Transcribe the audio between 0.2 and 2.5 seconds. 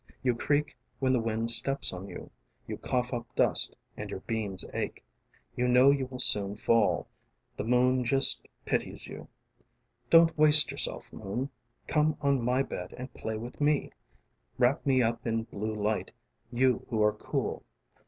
You creak when the wind steps on youŌĆö